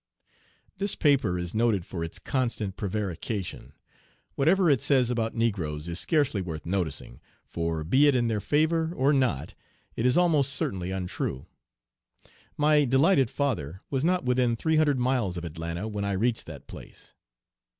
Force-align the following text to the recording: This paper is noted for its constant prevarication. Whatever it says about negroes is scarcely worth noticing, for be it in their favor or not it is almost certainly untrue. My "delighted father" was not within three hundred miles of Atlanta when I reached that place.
This 0.77 0.95
paper 0.95 1.37
is 1.37 1.53
noted 1.53 1.85
for 1.85 2.03
its 2.03 2.17
constant 2.17 2.75
prevarication. 2.75 3.73
Whatever 4.33 4.67
it 4.67 4.81
says 4.81 5.11
about 5.11 5.35
negroes 5.35 5.87
is 5.87 5.99
scarcely 5.99 6.41
worth 6.41 6.65
noticing, 6.65 7.21
for 7.45 7.83
be 7.83 8.07
it 8.07 8.15
in 8.15 8.27
their 8.27 8.39
favor 8.39 8.93
or 8.95 9.13
not 9.13 9.53
it 9.95 10.07
is 10.07 10.17
almost 10.17 10.53
certainly 10.53 10.89
untrue. 10.89 11.45
My 12.57 12.83
"delighted 12.83 13.29
father" 13.29 13.79
was 13.91 14.03
not 14.03 14.25
within 14.25 14.55
three 14.55 14.77
hundred 14.77 14.97
miles 14.97 15.37
of 15.37 15.45
Atlanta 15.45 15.87
when 15.87 16.03
I 16.03 16.13
reached 16.13 16.47
that 16.47 16.65
place. 16.65 17.13